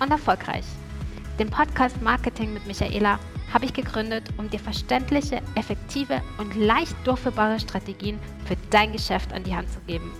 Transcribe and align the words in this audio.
und 0.00 0.10
erfolgreich. 0.10 0.64
Den 1.38 1.50
Podcast 1.50 2.00
Marketing 2.00 2.54
mit 2.54 2.66
Michaela 2.66 3.18
habe 3.52 3.66
ich 3.66 3.72
gegründet, 3.72 4.24
um 4.36 4.50
dir 4.50 4.58
verständliche, 4.58 5.42
effektive 5.54 6.22
und 6.38 6.54
leicht 6.56 6.94
durchführbare 7.04 7.60
Strategien 7.60 8.18
für 8.46 8.56
dein 8.70 8.92
Geschäft 8.92 9.32
an 9.32 9.44
die 9.44 9.54
Hand 9.54 9.70
zu 9.70 9.80
geben. 9.86 10.10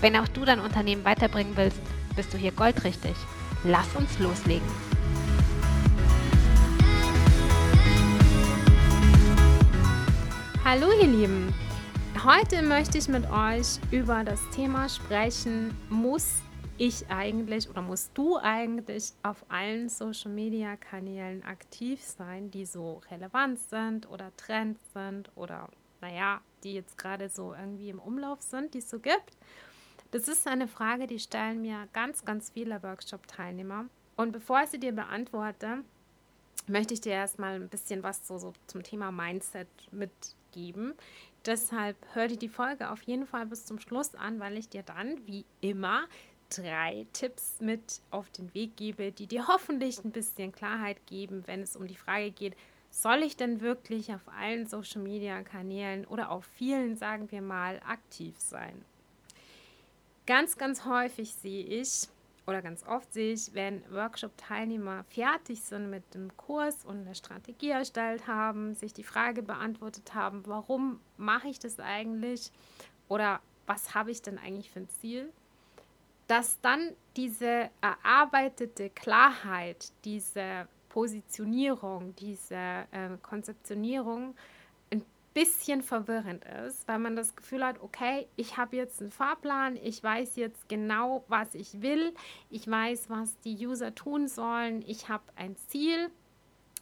Wenn 0.00 0.16
auch 0.16 0.28
du 0.28 0.44
dein 0.44 0.60
Unternehmen 0.60 1.04
weiterbringen 1.04 1.56
willst, 1.56 1.80
bist 2.16 2.32
du 2.32 2.38
hier 2.38 2.52
goldrichtig. 2.52 3.14
Lass 3.64 3.94
uns 3.96 4.18
loslegen. 4.18 4.68
Hallo 10.64 10.88
ihr 11.00 11.06
Lieben, 11.06 11.54
heute 12.24 12.62
möchte 12.62 12.98
ich 12.98 13.06
mit 13.08 13.30
euch 13.30 13.78
über 13.90 14.24
das 14.24 14.40
Thema 14.50 14.88
sprechen, 14.88 15.76
muss 15.88 16.42
ich 16.76 17.08
eigentlich 17.08 17.68
oder 17.68 17.82
musst 17.82 18.10
du 18.14 18.36
eigentlich 18.36 19.12
auf 19.22 19.44
allen 19.48 19.88
Social-Media-Kanälen 19.88 21.44
aktiv 21.44 22.02
sein, 22.02 22.50
die 22.50 22.66
so 22.66 23.00
relevant 23.10 23.58
sind 23.58 24.10
oder 24.10 24.34
Trends 24.36 24.80
sind 24.92 25.30
oder 25.36 25.68
naja, 26.00 26.40
die 26.62 26.74
jetzt 26.74 26.98
gerade 26.98 27.28
so 27.28 27.54
irgendwie 27.54 27.90
im 27.90 27.98
Umlauf 27.98 28.42
sind, 28.42 28.74
die 28.74 28.78
es 28.78 28.90
so 28.90 28.98
gibt? 28.98 29.36
Das 30.10 30.28
ist 30.28 30.46
eine 30.46 30.68
Frage, 30.68 31.06
die 31.06 31.18
stellen 31.18 31.60
mir 31.60 31.88
ganz, 31.92 32.24
ganz 32.24 32.50
viele 32.50 32.82
Workshop-Teilnehmer. 32.82 33.86
Und 34.16 34.32
bevor 34.32 34.62
ich 34.62 34.70
sie 34.70 34.78
dir 34.78 34.92
beantworte, 34.92 35.78
möchte 36.66 36.94
ich 36.94 37.00
dir 37.00 37.12
erstmal 37.12 37.54
ein 37.54 37.68
bisschen 37.68 38.02
was 38.02 38.26
so, 38.26 38.38
so 38.38 38.52
zum 38.66 38.82
Thema 38.82 39.10
Mindset 39.10 39.68
mitgeben. 39.90 40.94
Deshalb 41.46 41.96
hör 42.12 42.28
dir 42.28 42.38
die 42.38 42.48
Folge 42.48 42.90
auf 42.90 43.02
jeden 43.02 43.26
Fall 43.26 43.46
bis 43.46 43.66
zum 43.66 43.78
Schluss 43.78 44.14
an, 44.14 44.40
weil 44.40 44.56
ich 44.56 44.68
dir 44.68 44.82
dann, 44.82 45.26
wie 45.26 45.44
immer, 45.60 46.04
drei 46.50 47.06
Tipps 47.12 47.60
mit 47.60 48.00
auf 48.10 48.30
den 48.30 48.52
Weg 48.54 48.76
gebe, 48.76 49.12
die 49.12 49.26
dir 49.26 49.48
hoffentlich 49.48 50.04
ein 50.04 50.12
bisschen 50.12 50.52
Klarheit 50.52 51.04
geben, 51.06 51.42
wenn 51.46 51.62
es 51.62 51.76
um 51.76 51.86
die 51.86 51.96
Frage 51.96 52.30
geht, 52.30 52.56
soll 52.90 53.22
ich 53.22 53.36
denn 53.36 53.60
wirklich 53.60 54.12
auf 54.14 54.28
allen 54.38 54.66
Social-Media-Kanälen 54.66 56.06
oder 56.06 56.30
auf 56.30 56.44
vielen, 56.44 56.96
sagen 56.96 57.30
wir 57.30 57.42
mal, 57.42 57.80
aktiv 57.86 58.34
sein? 58.38 58.84
Ganz, 60.26 60.56
ganz 60.56 60.84
häufig 60.84 61.34
sehe 61.34 61.64
ich, 61.64 62.08
oder 62.46 62.62
ganz 62.62 62.86
oft 62.86 63.12
sehe 63.12 63.34
ich, 63.34 63.54
wenn 63.54 63.82
Workshop-Teilnehmer 63.92 65.04
fertig 65.04 65.62
sind 65.62 65.90
mit 65.90 66.14
dem 66.14 66.34
Kurs 66.36 66.84
und 66.84 67.00
eine 67.00 67.14
Strategie 67.14 67.70
erstellt 67.70 68.26
haben, 68.26 68.74
sich 68.74 68.92
die 68.92 69.02
Frage 69.02 69.42
beantwortet 69.42 70.14
haben, 70.14 70.42
warum 70.46 71.00
mache 71.16 71.48
ich 71.48 71.58
das 71.58 71.80
eigentlich 71.80 72.50
oder 73.08 73.40
was 73.66 73.94
habe 73.94 74.10
ich 74.10 74.22
denn 74.22 74.38
eigentlich 74.38 74.70
für 74.70 74.80
ein 74.80 74.88
Ziel, 74.88 75.32
dass 76.26 76.60
dann 76.60 76.90
diese 77.16 77.70
erarbeitete 77.80 78.90
Klarheit, 78.90 79.92
diese 80.04 80.68
Positionierung, 80.88 82.14
diese 82.16 82.54
äh, 82.54 83.16
Konzeptionierung 83.22 84.34
bisschen 85.34 85.82
verwirrend 85.82 86.44
ist, 86.66 86.86
weil 86.86 87.00
man 87.00 87.16
das 87.16 87.34
Gefühl 87.34 87.64
hat, 87.64 87.82
okay, 87.82 88.28
ich 88.36 88.56
habe 88.56 88.76
jetzt 88.76 89.02
einen 89.02 89.10
Fahrplan, 89.10 89.76
ich 89.76 90.02
weiß 90.02 90.36
jetzt 90.36 90.68
genau, 90.68 91.24
was 91.26 91.54
ich 91.54 91.82
will, 91.82 92.14
ich 92.50 92.70
weiß, 92.70 93.10
was 93.10 93.38
die 93.40 93.66
User 93.66 93.94
tun 93.94 94.28
sollen, 94.28 94.82
ich 94.86 95.08
habe 95.08 95.24
ein 95.34 95.56
Ziel, 95.68 96.08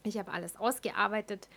ich 0.04 0.18
habe 0.18 0.32
alles 0.32 0.56
ausgearbeitet, 0.56 1.48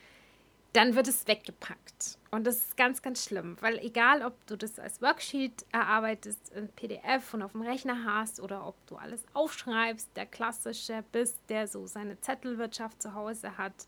dann 0.76 0.96
wird 0.96 1.08
es 1.08 1.26
weggepackt. 1.26 2.18
Und 2.32 2.46
das 2.46 2.58
ist 2.58 2.78
ganz, 2.78 3.02
ganz 3.02 3.24
schlimm, 3.24 3.56
weil 3.62 3.80
egal, 3.80 4.22
ob 4.22 4.46
du 4.46 4.58
das 4.58 4.78
als 4.78 5.02
Worksheet 5.02 5.66
erarbeitest, 5.72 6.52
in 6.54 6.68
PDF 6.68 7.34
und 7.34 7.42
auf 7.42 7.54
dem 7.54 7.62
Rechner 7.62 8.04
hast 8.04 8.42
oder 8.42 8.68
ob 8.68 8.76
du 8.88 8.98
alles 8.98 9.24
aufschreibst, 9.34 10.10
der 10.18 10.26
klassische 10.26 11.06
bist, 11.14 11.40
der 11.48 11.68
so 11.68 11.88
seine 11.88 12.20
Zettelwirtschaft 12.20 13.02
zu 13.02 13.14
Hause 13.14 13.58
hat 13.58 13.88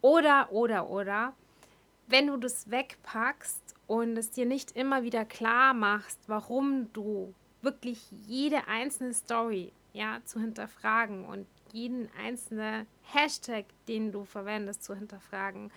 oder, 0.00 0.50
oder, 0.50 0.90
oder, 0.90 1.34
wenn 2.08 2.26
du 2.26 2.36
das 2.36 2.70
wegpackst 2.70 3.74
und 3.86 4.16
es 4.16 4.32
dir 4.32 4.46
nicht 4.46 4.72
immer 4.72 5.04
wieder 5.04 5.24
klar 5.24 5.74
machst, 5.74 6.18
warum 6.26 6.92
du 6.92 7.34
wirklich 7.62 8.00
jede 8.26 8.66
einzelne 8.66 9.14
Story 9.14 9.72
ja, 9.92 10.20
zu 10.24 10.40
hinterfragen 10.40 11.24
und 11.24 11.46
jeden 11.72 12.08
einzelnen 12.20 12.86
Hashtag, 13.02 13.66
den 13.86 14.10
du 14.10 14.24
verwendest, 14.24 14.82
zu 14.82 14.94
hinterfragen, 14.94 15.70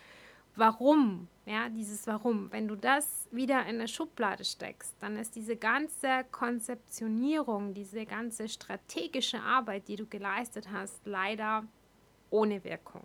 warum, 0.59 1.27
ja, 1.45 1.69
dieses 1.69 2.05
Warum, 2.05 2.51
wenn 2.51 2.67
du 2.67 2.75
das 2.75 3.27
wieder 3.31 3.61
in 3.61 3.75
eine 3.75 3.87
Schublade 3.87 4.45
steckst, 4.45 4.95
dann 4.99 5.17
ist 5.17 5.35
diese 5.35 5.55
ganze 5.55 6.25
Konzeptionierung, 6.31 7.73
diese 7.73 8.05
ganze 8.05 8.47
strategische 8.47 9.41
Arbeit, 9.41 9.87
die 9.87 9.95
du 9.95 10.05
geleistet 10.05 10.69
hast, 10.71 11.05
leider 11.05 11.63
ohne 12.29 12.63
Wirkung. 12.63 13.03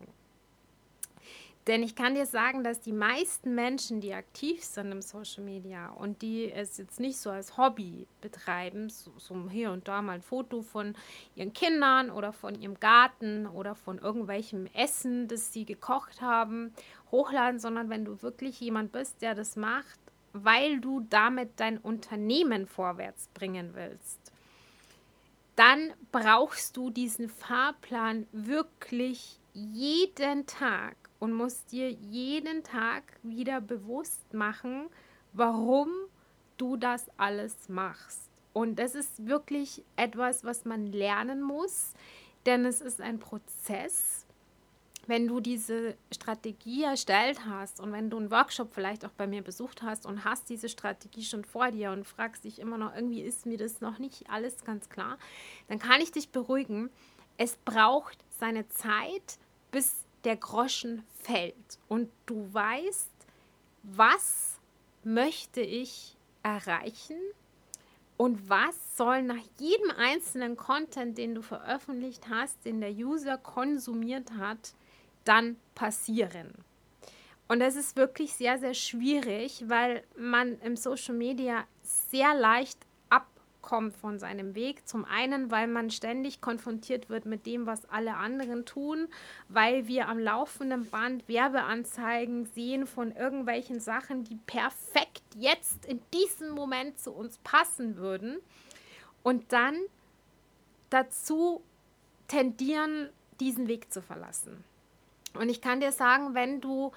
Denn 1.67 1.83
ich 1.83 1.95
kann 1.95 2.15
dir 2.15 2.27
sagen, 2.27 2.63
dass 2.63 2.83
die 2.83 2.93
meisten 2.93 3.55
Menschen, 3.55 4.03
die 4.03 4.13
aktiv 4.13 4.63
sind 4.63 4.93
im 4.93 5.01
Social 5.01 5.43
Media 5.43 5.89
und 5.89 6.21
die 6.21 6.53
es 6.53 6.77
jetzt 6.77 7.01
nicht 7.01 7.17
so 7.17 7.31
als 7.31 7.57
Hobby 7.57 8.07
betreiben, 8.21 8.91
so, 8.91 9.11
so, 9.17 9.49
hier 9.49 9.71
und 9.71 9.89
da 9.89 10.03
mal 10.03 10.17
ein 10.17 10.23
Foto 10.23 10.61
von 10.61 10.95
ihren 11.35 11.55
Kindern 11.55 12.11
oder 12.11 12.35
von 12.35 12.55
ihrem 12.55 12.79
Garten 12.81 13.47
oder 13.47 13.75
von 13.75 13.97
irgendwelchem 13.97 14.67
Essen, 14.75 15.27
das 15.27 15.55
sie 15.55 15.65
gekocht 15.65 16.21
haben, 16.21 16.75
hochladen, 17.15 17.61
sondern 17.61 17.89
wenn 17.91 18.05
du 18.05 18.21
wirklich 18.23 18.61
jemand 18.61 18.93
bist, 18.93 19.23
der 19.23 19.35
das 19.35 19.57
macht, 19.57 19.99
weil 20.33 20.81
du 20.81 21.07
damit 21.09 21.51
dein 21.57 21.79
Unternehmen 21.79 22.67
vorwärts 22.67 23.29
bringen 23.35 23.71
willst, 23.75 24.33
dann 25.55 25.93
brauchst 26.11 26.77
du 26.77 26.91
diesen 26.91 27.29
Fahrplan 27.29 28.27
wirklich 28.33 29.39
jeden 29.53 30.47
Tag 30.47 30.97
und 31.21 31.33
musst 31.33 31.71
dir 31.71 31.89
jeden 31.89 32.65
Tag 32.65 33.05
wieder 33.23 33.61
bewusst 33.61 34.35
machen, 34.35 34.89
warum 35.33 35.89
du 36.57 36.77
das 36.77 37.07
alles 37.17 37.69
machst. 37.69 38.29
Und 38.53 38.79
das 38.81 38.97
ist 38.97 39.27
wirklich 39.27 39.85
etwas, 39.97 40.45
was 40.45 40.65
man 40.65 40.87
lernen 40.87 41.43
muss, 41.43 41.93
denn 42.47 42.65
es 42.65 42.81
ist 42.81 43.01
ein 43.01 43.19
Prozess. 43.21 44.24
Wenn 45.07 45.29
du 45.29 45.41
diese 45.41 45.97
Strategie 46.13 46.85
erstellt 46.85 47.41
hast 47.47 47.81
und 47.81 47.93
wenn 47.93 48.09
du 48.11 48.17
einen 48.17 48.31
Workshop 48.31 48.73
vielleicht 48.73 49.05
auch 49.05 49.11
bei 49.11 49.27
mir 49.27 49.43
besucht 49.43 49.83
hast 49.83 50.07
und 50.07 50.25
hast 50.25 50.49
diese 50.49 50.69
Strategie 50.69 51.25
schon 51.25 51.45
vor 51.45 51.71
dir 51.71 51.91
und 51.91 52.07
fragst 52.07 52.45
dich 52.45 52.59
immer 52.59 52.79
noch, 52.79 52.95
irgendwie 52.95 53.21
ist 53.21 53.45
mir 53.45 53.59
das 53.59 53.81
noch 53.81 53.99
nicht 53.99 54.31
alles 54.31 54.65
ganz 54.65 54.89
klar, 54.89 55.19
dann 55.69 55.79
kann 55.79 56.01
ich 56.01 56.13
dich 56.13 56.31
beruhigen. 56.31 56.91
Es 57.37 57.57
braucht 57.65 58.19
seine 58.39 58.69
Zeit, 58.69 59.39
bis 59.71 60.05
der 60.25 60.37
Groschen 60.37 61.05
fällt 61.23 61.79
und 61.89 62.11
du 62.27 62.49
weißt, 62.53 63.11
was 63.83 64.59
möchte 65.03 65.61
ich 65.61 66.17
erreichen 66.43 67.19
und 68.17 68.49
was 68.49 68.97
soll 68.97 69.23
nach 69.23 69.43
jedem 69.59 69.91
einzelnen 69.91 70.57
Content, 70.57 71.19
den 71.19 71.35
du 71.35 71.43
veröffentlicht 71.43 72.29
hast, 72.31 72.65
den 72.65 72.81
der 72.81 72.93
User 72.93 73.37
konsumiert 73.37 74.33
hat, 74.39 74.75
dann 75.25 75.57
passieren. 75.75 76.53
Und 77.47 77.61
das 77.61 77.77
ist 77.77 77.97
wirklich 77.97 78.35
sehr, 78.35 78.59
sehr 78.59 78.75
schwierig, 78.75 79.65
weil 79.69 80.03
man 80.17 80.59
im 80.61 80.77
Social 80.77 81.15
Media 81.15 81.65
sehr 81.83 82.35
leicht 82.35 82.79
abkommt 83.11 83.97
von 83.97 84.19
seinem 84.19 84.55
Weg. 84.55 84.89
Zum 84.89 85.05
einen, 85.05 85.51
weil 85.51 85.67
man 85.67 85.91
ständig 85.91 86.41
konfrontiert 86.41 87.11
wird 87.11 87.27
mit 87.27 87.45
dem, 87.45 87.67
was 87.67 87.85
alle 87.91 88.17
anderen 88.17 88.65
tun, 88.65 89.09
weil 89.49 89.87
wir 89.87 90.09
am 90.09 90.19
laufenden 90.19 90.89
Band 90.89 91.29
Werbeanzeigen 91.29 92.47
sehen 92.47 92.87
von 92.87 93.13
irgendwelchen 93.13 93.79
Sachen, 93.79 94.25
die 94.25 94.37
perfekt 94.47 95.23
jetzt 95.37 95.85
in 95.85 96.01
diesem 96.15 96.51
Moment 96.51 96.99
zu 96.99 97.13
uns 97.13 97.39
passen 97.45 97.97
würden. 97.97 98.39
Und 99.23 99.53
dann 99.53 99.77
dazu 100.91 101.63
tendieren, 102.29 103.11
diesen 103.41 103.69
Weg 103.69 103.93
zu 103.93 104.01
verlassen. 104.01 104.65
Und 105.39 105.49
ich 105.49 105.61
kann 105.61 105.81
dir 105.81 105.93
sagen, 105.93 106.35
wenn 106.35 106.61
du 106.61 106.93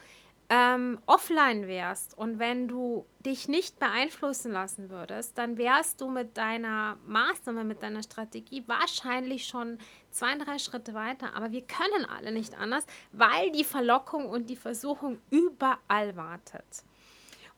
ähm, 0.49 0.99
offline 1.05 1.67
wärst 1.67 2.17
und 2.17 2.39
wenn 2.39 2.67
du 2.67 3.05
dich 3.25 3.49
nicht 3.49 3.79
beeinflussen 3.79 4.51
lassen 4.51 4.89
würdest, 4.89 5.37
dann 5.37 5.57
wärst 5.57 5.99
du 5.99 6.09
mit 6.09 6.37
deiner 6.37 6.97
Maßnahme, 7.05 7.65
mit 7.65 7.83
deiner 7.83 8.01
Strategie 8.01 8.63
wahrscheinlich 8.65 9.45
schon 9.45 9.77
zwei, 10.09 10.37
drei 10.37 10.57
Schritte 10.57 10.93
weiter. 10.93 11.35
Aber 11.35 11.51
wir 11.51 11.63
können 11.63 12.05
alle 12.05 12.31
nicht 12.31 12.57
anders, 12.57 12.85
weil 13.11 13.51
die 13.51 13.65
Verlockung 13.65 14.29
und 14.29 14.49
die 14.49 14.55
Versuchung 14.55 15.19
überall 15.31 16.15
wartet. 16.15 16.83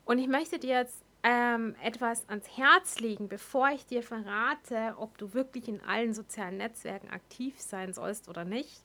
Und 0.05 0.17
ich 0.17 0.27
möchte 0.27 0.57
dir 0.57 0.77
jetzt 0.77 1.03
ähm, 1.21 1.75
etwas 1.83 2.27
ans 2.29 2.57
Herz 2.57 2.99
legen, 2.99 3.27
bevor 3.27 3.69
ich 3.69 3.85
dir 3.85 4.01
verrate, 4.01 4.95
ob 4.97 5.17
du 5.19 5.33
wirklich 5.33 5.67
in 5.67 5.81
allen 5.81 6.13
sozialen 6.13 6.57
Netzwerken 6.57 7.09
aktiv 7.09 7.59
sein 7.59 7.93
sollst 7.93 8.29
oder 8.29 8.45
nicht, 8.45 8.81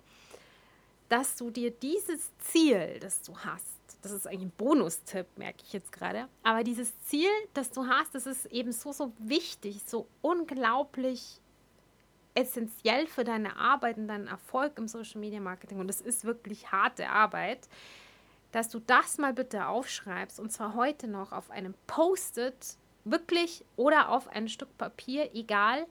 dass 1.08 1.36
du 1.36 1.50
dir 1.50 1.70
dieses 1.70 2.30
Ziel, 2.38 2.98
das 3.00 3.22
du 3.22 3.36
hast, 3.38 3.64
das 4.02 4.12
ist 4.12 4.26
eigentlich 4.26 4.42
ein 4.42 4.52
Bonustipp, 4.56 5.26
merke 5.36 5.62
ich 5.64 5.72
jetzt 5.72 5.92
gerade, 5.92 6.28
aber 6.42 6.64
dieses 6.64 6.92
Ziel, 7.04 7.30
das 7.54 7.70
du 7.70 7.86
hast, 7.86 8.14
das 8.14 8.26
ist 8.26 8.46
eben 8.46 8.72
so, 8.72 8.92
so 8.92 9.12
wichtig, 9.18 9.82
so 9.86 10.06
unglaublich 10.22 11.40
essentiell 12.34 13.06
für 13.06 13.24
deine 13.24 13.56
Arbeit 13.56 13.96
und 13.96 14.08
deinen 14.08 14.26
Erfolg 14.26 14.76
im 14.78 14.88
Social 14.88 15.20
Media 15.20 15.40
Marketing 15.40 15.78
und 15.78 15.88
es 15.88 16.00
ist 16.00 16.24
wirklich 16.24 16.72
harte 16.72 17.08
Arbeit 17.08 17.68
dass 18.54 18.68
du 18.68 18.78
das 18.78 19.18
mal 19.18 19.32
bitte 19.32 19.66
aufschreibst 19.66 20.38
und 20.38 20.52
zwar 20.52 20.74
heute 20.74 21.08
noch 21.08 21.32
auf 21.32 21.50
einem 21.50 21.74
Post-it, 21.88 22.76
wirklich 23.04 23.64
oder 23.74 24.10
auf 24.10 24.28
ein 24.28 24.48
Stück 24.48 24.78
Papier, 24.78 25.34
egal, 25.34 25.86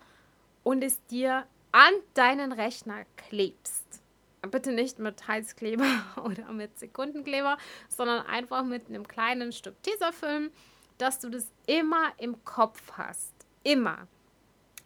und 0.64 0.82
es 0.82 1.06
dir 1.08 1.46
an 1.74 1.94
deinen 2.14 2.54
Rechner 2.54 3.04
klebst. 3.18 4.02
Bitte 4.52 4.72
nicht 4.72 5.00
mit 5.00 5.28
Heißkleber 5.28 5.86
oder 6.24 6.52
mit 6.52 6.78
Sekundenkleber, 6.78 7.58
sondern 7.90 8.26
einfach 8.26 8.64
mit 8.64 8.88
einem 8.90 9.08
kleinen 9.08 9.52
Stück 9.52 9.82
Tesafilm, 9.84 10.52
dass 10.98 11.20
du 11.20 11.30
das 11.30 11.52
immer 11.66 12.12
im 12.18 12.44
Kopf 12.44 12.82
hast. 12.98 13.34
Immer. 13.64 14.08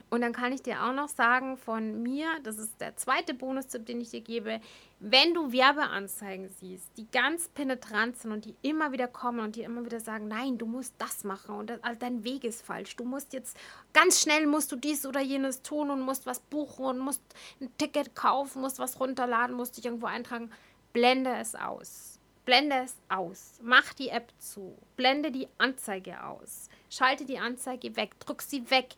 Und 0.10 0.22
dann 0.22 0.32
kann 0.32 0.54
ich 0.54 0.62
dir 0.62 0.84
auch 0.84 0.94
noch 0.94 1.10
sagen 1.10 1.58
von 1.58 2.02
mir, 2.02 2.28
das 2.44 2.58
ist 2.58 2.80
der 2.80 2.96
zweite 2.96 3.34
Bonustipp, 3.34 3.86
den 3.86 4.00
ich 4.00 4.12
dir 4.12 4.22
gebe, 4.22 4.62
wenn 5.00 5.34
du 5.34 5.52
Werbeanzeigen 5.52 6.48
siehst, 6.48 6.90
die 6.98 7.08
ganz 7.12 7.50
penetrant 7.50 8.18
sind 8.18 8.32
und 8.32 8.46
die 8.46 8.56
immer 8.62 8.94
wieder 8.94 9.08
kommen 9.08 9.42
und 9.42 9.58
die 9.58 9.64
immer 9.64 9.86
wieder 9.86 10.00
sagen, 10.00 10.30
nein, 10.30 10.58
du 10.58 10.66
musst 10.66 10.94
das 10.98 11.26
machen 11.26 11.56
und 11.56 11.70
das, 11.70 11.84
also 11.84 12.00
dein 12.00 12.24
Weg 12.24 12.46
ist 12.46 12.66
falsch, 12.66 12.96
du 12.96 13.04
musst 13.04 13.34
jetzt 13.34 13.58
ganz 13.92 14.22
schnell 14.22 14.48
musst 14.48 14.72
du 14.72 14.78
dies 14.78 15.06
oder 15.06 15.20
jenes 15.20 15.62
tun 15.62 15.92
und 15.92 16.02
musst 16.02 16.26
was 16.26 16.40
buchen 16.40 16.86
und 16.86 17.00
musst 17.00 17.22
ein 17.60 17.70
Ticket 17.78 18.16
kaufen, 18.16 18.62
musst 18.62 18.80
was 18.80 19.00
runterladen, 19.00 19.56
musst 19.58 19.78
dich 19.78 19.86
irgendwo 19.86 20.06
eintragen, 20.06 20.52
blende 20.94 21.32
es 21.36 21.54
aus. 21.54 22.14
Blende 22.46 22.78
es 22.78 22.96
aus. 23.10 23.60
Mach 23.62 23.94
die 23.94 24.08
App 24.08 24.32
zu. 24.40 24.78
Blende 24.96 25.32
die 25.32 25.50
Anzeige 25.58 26.24
aus. 26.24 26.70
Schalte 26.90 27.26
die 27.26 27.40
Anzeige 27.40 27.98
weg. 27.98 28.18
Drück 28.22 28.42
sie 28.42 28.72
weg 28.72 28.96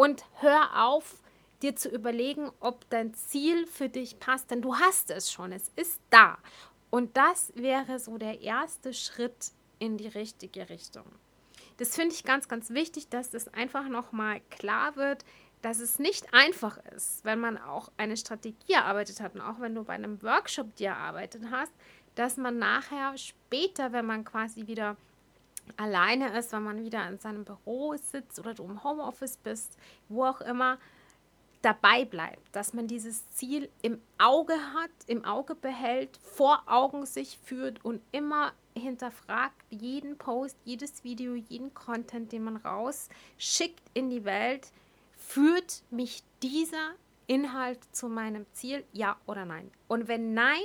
und 0.00 0.24
hör 0.40 0.86
auf, 0.86 1.18
dir 1.60 1.76
zu 1.76 1.90
überlegen, 1.90 2.50
ob 2.60 2.88
dein 2.88 3.12
Ziel 3.12 3.66
für 3.66 3.90
dich 3.90 4.18
passt, 4.18 4.50
denn 4.50 4.62
du 4.62 4.76
hast 4.76 5.10
es 5.10 5.30
schon, 5.30 5.52
es 5.52 5.70
ist 5.76 6.00
da. 6.08 6.38
Und 6.88 7.18
das 7.18 7.52
wäre 7.54 7.98
so 7.98 8.16
der 8.16 8.40
erste 8.40 8.94
Schritt 8.94 9.52
in 9.78 9.98
die 9.98 10.08
richtige 10.08 10.70
Richtung. 10.70 11.04
Das 11.76 11.96
finde 11.96 12.14
ich 12.14 12.24
ganz, 12.24 12.48
ganz 12.48 12.70
wichtig, 12.70 13.10
dass 13.10 13.28
das 13.28 13.52
einfach 13.52 13.88
nochmal 13.90 14.40
klar 14.48 14.96
wird, 14.96 15.26
dass 15.60 15.80
es 15.80 15.98
nicht 15.98 16.32
einfach 16.32 16.78
ist, 16.96 17.22
wenn 17.26 17.38
man 17.38 17.58
auch 17.58 17.92
eine 17.98 18.16
Strategie 18.16 18.72
erarbeitet 18.72 19.20
hat 19.20 19.34
und 19.34 19.42
auch 19.42 19.60
wenn 19.60 19.74
du 19.74 19.84
bei 19.84 19.92
einem 19.92 20.22
Workshop 20.22 20.76
dir 20.76 20.92
erarbeitet 20.92 21.42
hast, 21.50 21.72
dass 22.14 22.38
man 22.38 22.56
nachher 22.58 23.18
später, 23.18 23.92
wenn 23.92 24.06
man 24.06 24.24
quasi 24.24 24.66
wieder 24.66 24.96
alleine 25.76 26.36
ist, 26.38 26.52
wenn 26.52 26.62
man 26.62 26.84
wieder 26.84 27.08
in 27.08 27.18
seinem 27.18 27.44
Büro 27.44 27.94
sitzt 27.96 28.38
oder 28.38 28.54
du 28.54 28.64
im 28.64 28.82
Homeoffice 28.84 29.36
bist, 29.36 29.76
wo 30.08 30.24
auch 30.24 30.40
immer, 30.40 30.78
dabei 31.62 32.04
bleibt, 32.04 32.54
dass 32.56 32.72
man 32.72 32.86
dieses 32.86 33.28
Ziel 33.30 33.68
im 33.82 34.00
Auge 34.18 34.54
hat, 34.54 34.90
im 35.06 35.24
Auge 35.24 35.54
behält, 35.54 36.18
vor 36.22 36.62
Augen 36.66 37.04
sich 37.06 37.38
führt 37.44 37.84
und 37.84 38.00
immer 38.12 38.52
hinterfragt 38.74 39.60
jeden 39.68 40.16
Post, 40.16 40.56
jedes 40.64 41.04
Video, 41.04 41.34
jeden 41.34 41.74
Content, 41.74 42.32
den 42.32 42.44
man 42.44 42.56
rausschickt 42.56 43.82
in 43.94 44.10
die 44.10 44.24
Welt, 44.24 44.68
führt 45.16 45.82
mich 45.90 46.22
dieser 46.42 46.94
Inhalt 47.26 47.78
zu 47.94 48.08
meinem 48.08 48.46
Ziel, 48.52 48.84
ja 48.92 49.16
oder 49.26 49.44
nein? 49.44 49.70
Und 49.86 50.08
wenn 50.08 50.34
nein, 50.34 50.64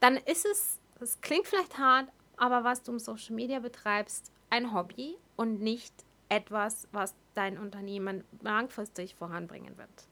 dann 0.00 0.16
ist 0.16 0.44
es, 0.44 0.78
das 1.00 1.20
klingt 1.20 1.46
vielleicht 1.46 1.78
hart, 1.78 2.08
aber 2.36 2.64
was 2.64 2.82
du 2.82 2.92
im 2.92 2.98
Social 2.98 3.34
Media 3.34 3.60
betreibst, 3.60 4.30
ein 4.54 4.72
Hobby 4.72 5.16
und 5.34 5.60
nicht 5.60 5.92
etwas, 6.28 6.86
was 6.92 7.14
dein 7.34 7.58
Unternehmen 7.58 8.22
langfristig 8.40 9.16
voranbringen 9.16 9.76
wird. 9.76 10.08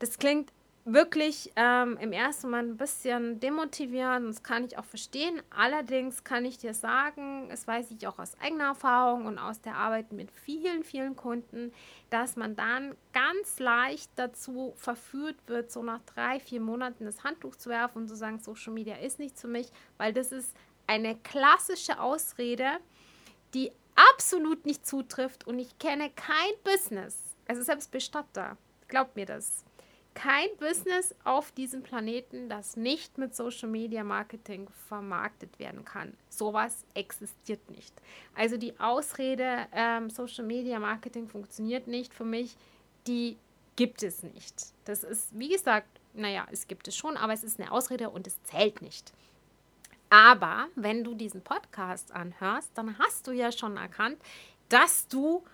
Das 0.00 0.18
klingt 0.18 0.52
wirklich 0.84 1.52
ähm, 1.56 1.96
im 2.00 2.12
ersten 2.12 2.50
Mal 2.50 2.64
ein 2.64 2.76
bisschen 2.76 3.38
demotivierend, 3.40 4.28
das 4.28 4.42
kann 4.42 4.64
ich 4.64 4.78
auch 4.78 4.84
verstehen. 4.84 5.42
Allerdings 5.50 6.24
kann 6.24 6.44
ich 6.44 6.58
dir 6.58 6.74
sagen, 6.74 7.48
es 7.50 7.66
weiß 7.66 7.92
ich 7.92 8.06
auch 8.06 8.18
aus 8.18 8.32
eigener 8.40 8.66
Erfahrung 8.66 9.26
und 9.26 9.38
aus 9.38 9.60
der 9.60 9.76
Arbeit 9.76 10.12
mit 10.12 10.30
vielen, 10.32 10.82
vielen 10.82 11.14
Kunden, 11.14 11.72
dass 12.10 12.36
man 12.36 12.56
dann 12.56 12.96
ganz 13.12 13.60
leicht 13.60 14.10
dazu 14.16 14.74
verführt 14.76 15.36
wird, 15.46 15.70
so 15.70 15.82
nach 15.82 16.00
drei, 16.02 16.40
vier 16.40 16.60
Monaten 16.60 17.04
das 17.04 17.22
Handtuch 17.22 17.54
zu 17.56 17.70
werfen 17.70 17.98
und 18.02 18.08
zu 18.08 18.16
sagen, 18.16 18.40
Social 18.40 18.72
Media 18.72 18.96
ist 18.96 19.20
nicht 19.20 19.38
für 19.38 19.48
mich, 19.48 19.68
weil 19.98 20.12
das 20.12 20.32
ist 20.32 20.56
eine 20.86 21.16
klassische 21.16 22.00
Ausrede, 22.00 22.78
die 23.54 23.72
absolut 23.94 24.66
nicht 24.66 24.86
zutrifft 24.86 25.46
und 25.46 25.58
ich 25.58 25.78
kenne 25.78 26.10
kein 26.10 26.52
Business, 26.64 27.16
also 27.48 27.62
selbst 27.62 27.90
Bestatter, 27.90 28.56
glaubt 28.88 29.16
mir 29.16 29.26
das, 29.26 29.64
kein 30.16 30.48
Business 30.58 31.14
auf 31.24 31.52
diesem 31.52 31.82
Planeten, 31.82 32.48
das 32.48 32.76
nicht 32.76 33.18
mit 33.18 33.36
Social 33.36 33.68
Media 33.68 34.02
Marketing 34.02 34.66
vermarktet 34.88 35.58
werden 35.58 35.84
kann. 35.84 36.16
Sowas 36.30 36.84
existiert 36.94 37.70
nicht. 37.70 37.92
Also 38.34 38.56
die 38.56 38.80
Ausrede, 38.80 39.66
ähm, 39.72 40.08
Social 40.08 40.46
Media 40.46 40.78
Marketing 40.78 41.28
funktioniert 41.28 41.86
nicht 41.86 42.14
für 42.14 42.24
mich, 42.24 42.56
die 43.06 43.36
gibt 43.76 44.02
es 44.02 44.22
nicht. 44.22 44.54
Das 44.86 45.04
ist, 45.04 45.38
wie 45.38 45.50
gesagt, 45.50 46.00
naja, 46.14 46.46
es 46.50 46.66
gibt 46.66 46.88
es 46.88 46.96
schon, 46.96 47.18
aber 47.18 47.34
es 47.34 47.44
ist 47.44 47.60
eine 47.60 47.70
Ausrede 47.70 48.08
und 48.08 48.26
es 48.26 48.42
zählt 48.44 48.80
nicht. 48.80 49.12
Aber 50.08 50.68
wenn 50.76 51.04
du 51.04 51.14
diesen 51.14 51.42
Podcast 51.42 52.12
anhörst, 52.12 52.70
dann 52.74 52.98
hast 52.98 53.26
du 53.26 53.32
ja 53.32 53.50
schon 53.50 53.76
erkannt, 53.76 54.18
dass 54.68 55.08
du 55.08 55.44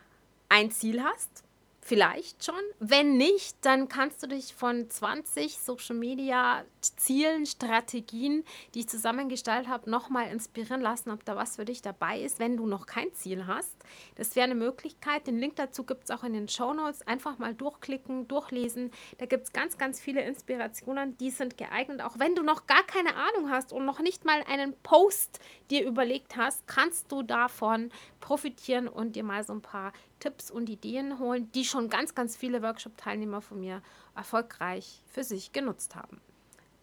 ein 0.48 0.70
Ziel 0.70 1.02
hast 1.02 1.44
Vielleicht 1.84 2.44
schon. 2.44 2.54
Wenn 2.78 3.16
nicht, 3.16 3.56
dann 3.62 3.88
kannst 3.88 4.22
du 4.22 4.28
dich 4.28 4.54
von 4.54 4.88
20 4.88 5.58
Social 5.58 5.96
Media 5.96 6.64
Zielen, 6.80 7.44
Strategien, 7.44 8.44
die 8.72 8.80
ich 8.80 8.88
zusammengestellt 8.88 9.66
habe, 9.66 9.90
nochmal 9.90 10.30
inspirieren 10.30 10.80
lassen, 10.80 11.10
ob 11.10 11.24
da 11.24 11.34
was 11.34 11.56
für 11.56 11.64
dich 11.64 11.82
dabei 11.82 12.20
ist, 12.20 12.38
wenn 12.38 12.56
du 12.56 12.66
noch 12.66 12.86
kein 12.86 13.12
Ziel 13.14 13.48
hast. 13.48 13.74
Das 14.14 14.36
wäre 14.36 14.44
eine 14.44 14.54
Möglichkeit. 14.54 15.26
Den 15.26 15.38
Link 15.40 15.56
dazu 15.56 15.82
gibt 15.82 16.04
es 16.04 16.10
auch 16.12 16.22
in 16.22 16.34
den 16.34 16.48
Show 16.48 16.72
Notes. 16.72 17.04
Einfach 17.06 17.38
mal 17.38 17.52
durchklicken, 17.52 18.28
durchlesen. 18.28 18.92
Da 19.18 19.26
gibt 19.26 19.46
es 19.46 19.52
ganz, 19.52 19.76
ganz 19.76 20.00
viele 20.00 20.22
Inspirationen, 20.22 21.16
die 21.18 21.30
sind 21.30 21.58
geeignet. 21.58 22.00
Auch 22.00 22.16
wenn 22.20 22.36
du 22.36 22.44
noch 22.44 22.68
gar 22.68 22.84
keine 22.84 23.16
Ahnung 23.16 23.50
hast 23.50 23.72
und 23.72 23.84
noch 23.84 23.98
nicht 23.98 24.24
mal 24.24 24.44
einen 24.46 24.74
Post 24.84 25.40
dir 25.68 25.84
überlegt 25.84 26.36
hast, 26.36 26.64
kannst 26.68 27.10
du 27.10 27.24
davon 27.24 27.90
profitieren 28.20 28.86
und 28.86 29.16
dir 29.16 29.24
mal 29.24 29.42
so 29.42 29.52
ein 29.52 29.62
paar 29.62 29.92
Tipps 30.22 30.52
und 30.52 30.68
Ideen 30.70 31.18
holen, 31.18 31.50
die 31.50 31.64
schon 31.64 31.88
ganz, 31.88 32.14
ganz 32.14 32.36
viele 32.36 32.62
Workshop-Teilnehmer 32.62 33.40
von 33.40 33.58
mir 33.58 33.82
erfolgreich 34.14 35.02
für 35.06 35.24
sich 35.24 35.52
genutzt 35.52 35.96
haben. 35.96 36.20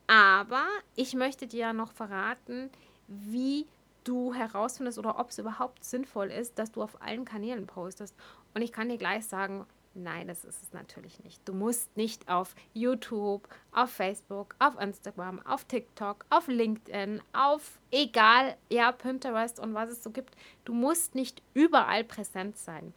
Aber 0.08 0.65
ich 0.98 1.13
möchte 1.13 1.48
dir 1.48 1.60
ja 1.60 1.74
noch 1.74 1.93
verraten, 1.93 2.69
wie 3.08 3.65
du 4.03 4.34
herausfindest 4.34 5.00
oder 5.00 5.17
ob 5.19 5.29
es 5.29 5.38
überhaupt 5.38 5.86
sinnvoll 5.86 6.31
ist, 6.31 6.60
dass 6.60 6.74
du 6.74 6.81
auf 6.81 7.01
allen 7.01 7.24
Kanälen 7.24 7.65
postest. 7.65 8.13
Und 8.53 8.62
ich 8.62 8.74
kann 8.74 8.89
dir 8.89 8.98
gleich 8.98 9.25
sagen, 9.25 9.65
nein, 9.93 10.27
das 10.27 10.43
ist 10.43 10.62
es 10.62 10.74
natürlich 10.74 11.24
nicht. 11.24 11.39
Du 11.48 11.53
musst 11.53 11.96
nicht 11.96 12.27
auf 12.27 12.55
YouTube, 12.74 13.48
auf 13.72 13.89
Facebook, 13.89 14.53
auf 14.60 14.77
Instagram, 14.81 15.39
auf 15.46 15.63
TikTok, 15.63 16.25
auf 16.29 16.50
LinkedIn, 16.50 17.22
auf 17.31 17.79
egal, 17.91 18.58
ja, 18.69 18.91
Pinterest 18.91 19.62
und 19.62 19.74
was 19.75 19.91
es 19.91 20.03
so 20.03 20.10
gibt. 20.10 20.36
Du 20.65 20.74
musst 20.74 21.15
nicht 21.15 21.41
überall 21.53 22.03
präsent 22.03 22.58
sein. 22.58 22.93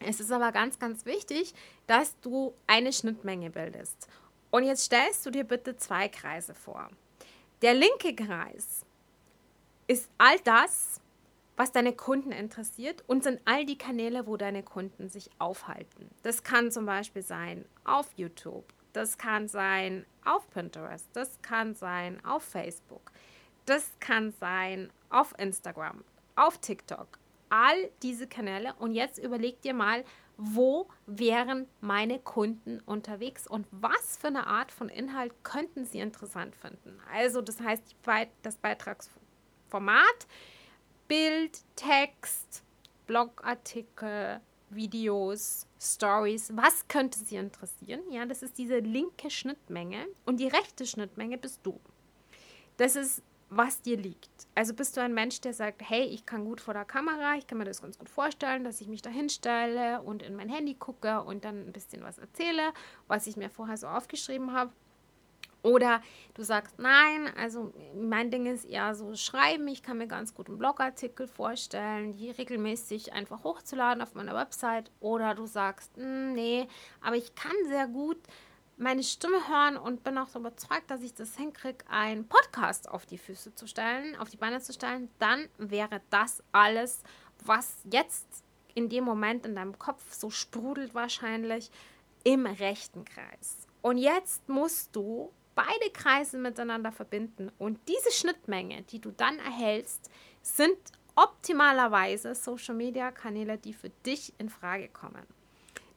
Es 0.00 0.20
ist 0.20 0.30
aber 0.30 0.52
ganz, 0.52 0.78
ganz 0.78 1.04
wichtig, 1.06 1.54
dass 1.86 2.18
du 2.20 2.54
eine 2.66 2.92
Schnittmenge 2.92 3.50
bildest. 3.50 4.08
Und 4.50 4.64
jetzt 4.64 4.84
stellst 4.84 5.24
du 5.26 5.30
dir 5.30 5.44
bitte 5.44 5.76
zwei 5.76 6.08
Kreise 6.08 6.54
vor. 6.54 6.88
Der 7.62 7.74
linke 7.74 8.14
Kreis 8.14 8.84
ist 9.86 10.08
all 10.18 10.38
das, 10.40 11.00
was 11.56 11.72
deine 11.72 11.94
Kunden 11.94 12.32
interessiert 12.32 13.02
und 13.06 13.24
sind 13.24 13.40
all 13.44 13.64
die 13.64 13.78
Kanäle, 13.78 14.26
wo 14.26 14.36
deine 14.36 14.62
Kunden 14.62 15.08
sich 15.08 15.30
aufhalten. 15.38 16.10
Das 16.22 16.42
kann 16.42 16.70
zum 16.70 16.86
Beispiel 16.86 17.22
sein 17.22 17.64
auf 17.84 18.08
YouTube, 18.16 18.64
das 18.92 19.16
kann 19.16 19.48
sein 19.48 20.04
auf 20.24 20.48
Pinterest, 20.50 21.08
das 21.14 21.40
kann 21.42 21.74
sein 21.74 22.22
auf 22.24 22.42
Facebook, 22.42 23.10
das 23.64 23.90
kann 24.00 24.32
sein 24.38 24.90
auf 25.08 25.34
Instagram, 25.38 26.04
auf 26.34 26.58
TikTok, 26.58 27.18
all 27.48 27.90
diese 28.02 28.26
Kanäle. 28.26 28.74
Und 28.78 28.94
jetzt 28.94 29.18
überleg 29.18 29.60
dir 29.62 29.74
mal, 29.74 30.04
wo 30.36 30.88
wären 31.06 31.66
meine 31.80 32.18
Kunden 32.18 32.80
unterwegs 32.80 33.46
und 33.46 33.66
was 33.70 34.18
für 34.18 34.26
eine 34.26 34.46
Art 34.46 34.70
von 34.70 34.88
Inhalt 34.88 35.32
könnten 35.42 35.86
sie 35.86 36.00
interessant 36.00 36.54
finden. 36.54 37.00
Also 37.12 37.40
das 37.40 37.60
heißt, 37.60 37.96
das 38.42 38.56
Beitragsformat, 38.58 40.26
Bild, 41.08 41.60
Text, 41.74 42.62
Blogartikel, 43.06 44.40
Videos, 44.68 45.66
Stories, 45.80 46.54
was 46.54 46.86
könnte 46.88 47.18
sie 47.18 47.36
interessieren? 47.36 48.02
Ja, 48.10 48.26
das 48.26 48.42
ist 48.42 48.58
diese 48.58 48.80
linke 48.80 49.30
Schnittmenge 49.30 50.04
und 50.24 50.38
die 50.38 50.48
rechte 50.48 50.84
Schnittmenge 50.84 51.38
bist 51.38 51.60
du. 51.62 51.80
Das 52.76 52.96
ist 52.96 53.22
was 53.48 53.80
dir 53.80 53.96
liegt. 53.96 54.48
Also 54.54 54.74
bist 54.74 54.96
du 54.96 55.00
ein 55.00 55.14
Mensch, 55.14 55.40
der 55.40 55.54
sagt, 55.54 55.82
hey, 55.88 56.04
ich 56.04 56.26
kann 56.26 56.44
gut 56.44 56.60
vor 56.60 56.74
der 56.74 56.84
Kamera, 56.84 57.36
ich 57.36 57.46
kann 57.46 57.58
mir 57.58 57.64
das 57.64 57.82
ganz 57.82 57.98
gut 57.98 58.08
vorstellen, 58.08 58.64
dass 58.64 58.80
ich 58.80 58.88
mich 58.88 59.02
da 59.02 59.10
hinstelle 59.10 60.02
und 60.02 60.22
in 60.22 60.34
mein 60.34 60.48
Handy 60.48 60.74
gucke 60.74 61.22
und 61.22 61.44
dann 61.44 61.66
ein 61.66 61.72
bisschen 61.72 62.02
was 62.02 62.18
erzähle, 62.18 62.72
was 63.06 63.26
ich 63.26 63.36
mir 63.36 63.50
vorher 63.50 63.76
so 63.76 63.86
aufgeschrieben 63.86 64.52
habe. 64.52 64.72
Oder 65.66 66.00
du 66.34 66.44
sagst, 66.44 66.78
nein, 66.78 67.28
also 67.36 67.72
mein 67.98 68.30
Ding 68.30 68.46
ist 68.46 68.64
eher 68.64 68.94
so 68.94 69.16
schreiben. 69.16 69.66
Ich 69.66 69.82
kann 69.82 69.98
mir 69.98 70.06
ganz 70.06 70.32
gut 70.32 70.46
einen 70.48 70.58
Blogartikel 70.58 71.26
vorstellen, 71.26 72.12
die 72.12 72.30
regelmäßig 72.30 73.12
einfach 73.12 73.42
hochzuladen 73.42 74.00
auf 74.00 74.14
meiner 74.14 74.36
Website. 74.36 74.92
Oder 75.00 75.34
du 75.34 75.46
sagst, 75.46 75.96
hm, 75.96 76.34
nee, 76.34 76.68
aber 77.00 77.16
ich 77.16 77.34
kann 77.34 77.56
sehr 77.66 77.88
gut 77.88 78.18
meine 78.76 79.02
Stimme 79.02 79.48
hören 79.48 79.76
und 79.76 80.04
bin 80.04 80.18
auch 80.18 80.28
so 80.28 80.38
überzeugt, 80.38 80.90
dass 80.90 81.02
ich 81.02 81.14
das 81.14 81.36
hinkriege, 81.36 81.84
einen 81.88 82.28
Podcast 82.28 82.88
auf 82.88 83.06
die 83.06 83.18
Füße 83.18 83.54
zu 83.54 83.66
stellen, 83.66 84.16
auf 84.16 84.28
die 84.28 84.36
Beine 84.36 84.60
zu 84.60 84.72
stellen, 84.72 85.08
dann 85.18 85.48
wäre 85.58 86.02
das 86.10 86.42
alles, 86.52 87.02
was 87.44 87.78
jetzt 87.90 88.26
in 88.74 88.88
dem 88.88 89.04
Moment 89.04 89.46
in 89.46 89.54
deinem 89.54 89.78
Kopf 89.78 90.12
so 90.12 90.30
sprudelt 90.30 90.94
wahrscheinlich, 90.94 91.70
im 92.24 92.44
rechten 92.44 93.04
Kreis. 93.04 93.66
Und 93.80 93.98
jetzt 93.98 94.48
musst 94.48 94.94
du 94.94 95.32
beide 95.54 95.90
Kreise 95.92 96.36
miteinander 96.38 96.92
verbinden 96.92 97.50
und 97.58 97.78
diese 97.88 98.10
Schnittmenge, 98.10 98.82
die 98.82 99.00
du 99.00 99.10
dann 99.10 99.38
erhältst, 99.38 100.10
sind 100.42 100.76
optimalerweise 101.14 102.34
Social 102.34 102.74
Media 102.74 103.10
Kanäle, 103.10 103.56
die 103.56 103.72
für 103.72 103.88
dich 103.88 104.34
in 104.38 104.50
Frage 104.50 104.88
kommen. 104.88 105.26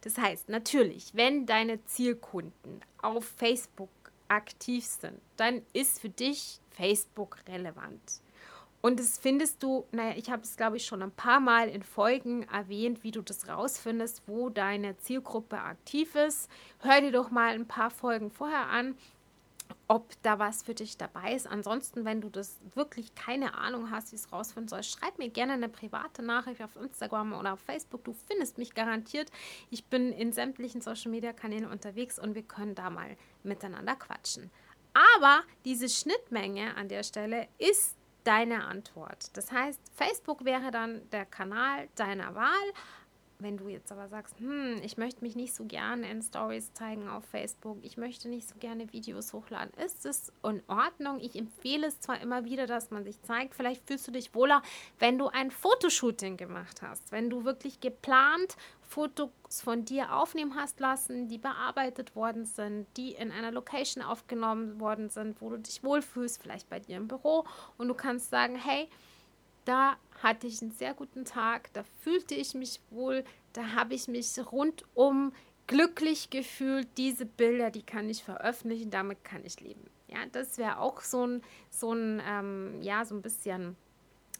Das 0.02 0.18
heißt, 0.18 0.48
natürlich, 0.48 1.14
wenn 1.14 1.46
deine 1.46 1.84
Zielkunden 1.84 2.80
auf 3.02 3.24
Facebook 3.24 3.90
aktiv 4.28 4.84
sind, 4.86 5.20
dann 5.36 5.62
ist 5.72 6.00
für 6.00 6.08
dich 6.08 6.60
Facebook 6.70 7.38
relevant. 7.48 8.22
Und 8.82 8.98
das 8.98 9.18
findest 9.18 9.62
du, 9.62 9.84
naja, 9.92 10.14
ich 10.16 10.30
habe 10.30 10.42
es 10.42 10.56
glaube 10.56 10.78
ich 10.78 10.86
schon 10.86 11.02
ein 11.02 11.10
paar 11.10 11.40
Mal 11.40 11.68
in 11.68 11.82
Folgen 11.82 12.44
erwähnt, 12.44 13.04
wie 13.04 13.10
du 13.10 13.20
das 13.20 13.46
rausfindest, 13.46 14.22
wo 14.26 14.48
deine 14.48 14.96
Zielgruppe 14.96 15.58
aktiv 15.58 16.14
ist. 16.14 16.48
Hör 16.78 17.02
dir 17.02 17.12
doch 17.12 17.30
mal 17.30 17.54
ein 17.54 17.66
paar 17.66 17.90
Folgen 17.90 18.30
vorher 18.30 18.68
an 18.68 18.96
ob 19.90 20.12
da 20.22 20.38
was 20.38 20.62
für 20.62 20.72
dich 20.72 20.98
dabei 20.98 21.34
ist. 21.34 21.48
Ansonsten, 21.48 22.04
wenn 22.04 22.20
du 22.20 22.28
das 22.28 22.60
wirklich 22.76 23.16
keine 23.16 23.54
Ahnung 23.58 23.90
hast, 23.90 24.12
wie 24.12 24.16
es 24.16 24.32
rausfinden 24.32 24.68
soll, 24.68 24.84
schreib 24.84 25.18
mir 25.18 25.30
gerne 25.30 25.54
eine 25.54 25.68
private 25.68 26.22
Nachricht 26.22 26.62
auf 26.62 26.76
Instagram 26.76 27.32
oder 27.32 27.54
auf 27.54 27.60
Facebook. 27.60 28.04
Du 28.04 28.12
findest 28.12 28.56
mich 28.56 28.72
garantiert. 28.74 29.32
Ich 29.68 29.86
bin 29.86 30.12
in 30.12 30.32
sämtlichen 30.32 30.80
Social 30.80 31.10
Media 31.10 31.32
Kanälen 31.32 31.66
unterwegs 31.66 32.20
und 32.20 32.36
wir 32.36 32.44
können 32.44 32.76
da 32.76 32.88
mal 32.88 33.16
miteinander 33.42 33.96
quatschen. 33.96 34.52
Aber 34.94 35.42
diese 35.64 35.88
Schnittmenge 35.88 36.76
an 36.76 36.88
der 36.88 37.02
Stelle 37.02 37.48
ist 37.58 37.96
deine 38.22 38.66
Antwort. 38.66 39.36
Das 39.36 39.50
heißt, 39.50 39.80
Facebook 39.96 40.44
wäre 40.44 40.70
dann 40.70 41.08
der 41.10 41.26
Kanal 41.26 41.88
deiner 41.96 42.36
Wahl, 42.36 42.72
wenn 43.42 43.56
du 43.56 43.68
jetzt 43.68 43.90
aber 43.92 44.08
sagst, 44.08 44.38
hm, 44.38 44.80
ich 44.82 44.96
möchte 44.96 45.22
mich 45.22 45.36
nicht 45.36 45.54
so 45.54 45.64
gerne 45.64 46.10
in 46.10 46.22
Stories 46.22 46.72
zeigen 46.72 47.08
auf 47.08 47.24
Facebook, 47.24 47.78
ich 47.82 47.96
möchte 47.96 48.28
nicht 48.28 48.48
so 48.48 48.54
gerne 48.58 48.92
Videos 48.92 49.32
hochladen, 49.32 49.72
ist 49.84 50.06
es 50.06 50.32
in 50.44 50.62
Ordnung. 50.66 51.20
Ich 51.20 51.36
empfehle 51.36 51.86
es 51.86 52.00
zwar 52.00 52.20
immer 52.20 52.44
wieder, 52.44 52.66
dass 52.66 52.90
man 52.90 53.04
sich 53.04 53.20
zeigt, 53.22 53.54
vielleicht 53.54 53.86
fühlst 53.86 54.06
du 54.08 54.12
dich 54.12 54.34
wohler, 54.34 54.62
wenn 54.98 55.18
du 55.18 55.28
ein 55.28 55.50
Fotoshooting 55.50 56.36
gemacht 56.36 56.82
hast, 56.82 57.12
wenn 57.12 57.30
du 57.30 57.44
wirklich 57.44 57.80
geplant 57.80 58.56
Fotos 58.90 59.30
von 59.62 59.84
dir 59.84 60.16
aufnehmen 60.16 60.56
hast 60.56 60.80
lassen, 60.80 61.28
die 61.28 61.38
bearbeitet 61.38 62.16
worden 62.16 62.44
sind, 62.44 62.86
die 62.96 63.12
in 63.12 63.30
einer 63.30 63.52
Location 63.52 64.02
aufgenommen 64.02 64.80
worden 64.80 65.10
sind, 65.10 65.40
wo 65.40 65.50
du 65.50 65.58
dich 65.58 65.84
wohlfühlst, 65.84 66.42
vielleicht 66.42 66.68
bei 66.68 66.80
dir 66.80 66.96
im 66.96 67.06
Büro 67.06 67.44
und 67.78 67.86
du 67.86 67.94
kannst 67.94 68.30
sagen, 68.30 68.56
hey, 68.56 68.88
da 69.64 69.96
hatte 70.22 70.46
ich 70.46 70.60
einen 70.62 70.72
sehr 70.72 70.94
guten 70.94 71.24
Tag, 71.24 71.72
da 71.72 71.82
fühlte 72.02 72.34
ich 72.34 72.54
mich 72.54 72.80
wohl, 72.90 73.24
da 73.52 73.74
habe 73.74 73.94
ich 73.94 74.08
mich 74.08 74.38
rundum 74.52 75.32
glücklich 75.66 76.30
gefühlt. 76.30 76.88
Diese 76.96 77.26
Bilder, 77.26 77.70
die 77.70 77.82
kann 77.82 78.08
ich 78.08 78.24
veröffentlichen, 78.24 78.90
damit 78.90 79.24
kann 79.24 79.44
ich 79.44 79.60
leben. 79.60 79.88
Ja, 80.08 80.18
das 80.32 80.58
wäre 80.58 80.78
auch 80.78 81.00
so 81.00 81.26
ein, 81.26 81.42
so 81.70 81.92
ein, 81.92 82.20
ähm, 82.26 82.82
ja, 82.82 83.04
so 83.04 83.14
ein 83.14 83.22
bisschen 83.22 83.76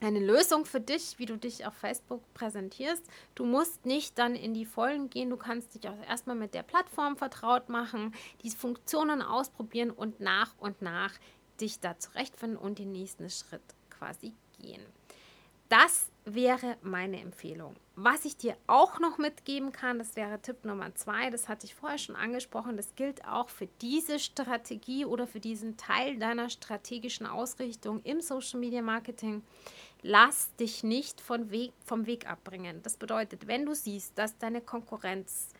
eine 0.01 0.19
Lösung 0.19 0.65
für 0.65 0.81
dich, 0.81 1.19
wie 1.19 1.27
du 1.27 1.37
dich 1.37 1.67
auf 1.67 1.75
Facebook 1.75 2.23
präsentierst. 2.35 3.05
Du 3.35 3.45
musst 3.45 3.85
nicht 3.85 4.19
dann 4.19 4.35
in 4.35 4.55
die 4.55 4.65
Vollen 4.65 5.11
gehen, 5.11 5.31
du 5.31 5.37
kannst 5.37 5.75
dich 5.75 5.89
auch 5.89 6.09
erstmal 6.09 6.37
mit 6.37 6.55
der 6.55 6.63
Plattform 6.63 7.17
vertraut 7.17 7.69
machen, 7.69 8.15
die 8.43 8.51
Funktionen 8.51 9.23
ausprobieren 9.23 9.91
und 9.91 10.21
nach 10.21 10.55
und 10.59 10.83
nach 10.83 11.13
dich 11.61 11.81
da 11.81 11.99
zurechtfinden 11.99 12.59
und 12.59 12.79
den 12.79 12.93
nächsten 12.93 13.29
Schritt 13.29 13.63
quasi 13.91 14.33
gehen. 14.59 14.83
Das 15.71 16.11
wäre 16.25 16.77
meine 16.83 17.21
Empfehlung. 17.21 17.77
Was 17.95 18.25
ich 18.25 18.37
dir 18.37 18.57
auch 18.67 18.99
noch 18.99 19.19
mitgeben 19.19 19.71
kann, 19.71 19.99
das 19.99 20.17
wäre 20.17 20.43
Tipp 20.43 20.65
Nummer 20.65 20.93
zwei, 20.97 21.31
das 21.31 21.49
hatte 21.49 21.65
ich 21.65 21.77
vorher 21.77 21.99
schon 21.99 22.17
angesprochen, 22.17 22.77
das 22.77 22.97
gilt 22.97 23.25
auch 23.25 23.49
für 23.49 23.69
diese 23.81 24.19
Strategie 24.19 25.05
oder 25.05 25.29
für 25.29 25.39
diesen 25.39 25.77
Teil 25.77 26.19
deiner 26.19 26.51
strategischen 26.51 27.25
Ausrichtung 27.25 28.01
im 28.03 28.21
Social 28.21 28.59
Media 28.59 28.83
Marketing. 28.83 29.45
Lass 30.03 30.53
dich 30.57 30.83
nicht 30.83 31.21
von 31.21 31.53
Weg, 31.53 31.73
vom 31.85 32.07
Weg 32.07 32.29
abbringen. 32.29 32.83
Das 32.83 32.97
bedeutet, 32.97 33.47
wenn 33.47 33.65
du 33.65 33.73
siehst, 33.73 34.19
dass 34.19 34.37
deine 34.39 34.63
Konkurrenz 34.63 35.51